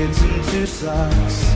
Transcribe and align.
kids 0.00 0.22
in 0.22 0.42
two 0.44 0.66
socks. 0.66 1.49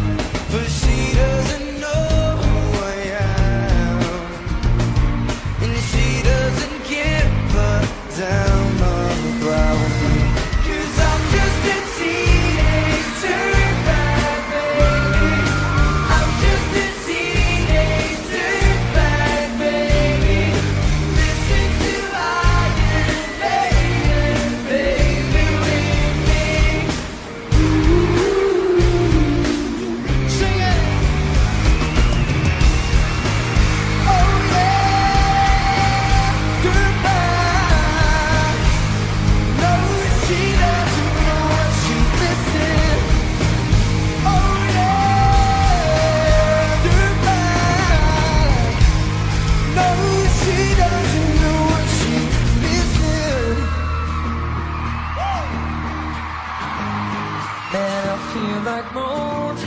Feel 58.44 58.62
like 58.62 58.92
mold. 58.92 59.58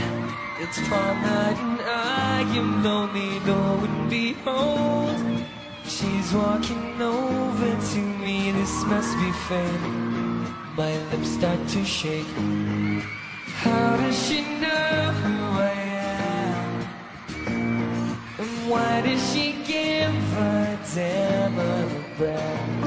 It's 0.60 0.78
night 0.88 1.58
and 1.66 1.80
I 1.80 2.42
am 2.60 2.84
lonely, 2.84 3.40
lo 3.40 3.62
and 3.86 4.08
behold. 4.08 5.18
She's 5.84 6.32
walking 6.32 7.02
over 7.02 7.70
to 7.92 8.00
me, 8.22 8.52
this 8.52 8.84
must 8.84 9.18
be 9.18 9.30
fate. 9.48 9.86
My 10.76 10.92
lips 11.10 11.30
start 11.38 11.60
to 11.74 11.84
shake. 11.84 12.32
How 13.64 13.96
does 13.96 14.16
she 14.26 14.42
know 14.62 14.92
who 15.22 15.34
I 15.58 15.74
am? 16.36 16.70
And 18.38 18.70
why 18.70 19.00
does 19.00 19.22
she 19.32 19.56
give 19.66 20.14
a 20.38 20.78
damn 20.94 21.58
I've 21.58 22.18
got 22.20 22.77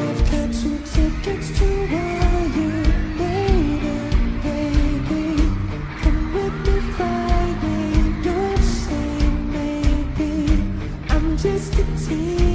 Friday, 11.61 11.83
don't 11.83 12.50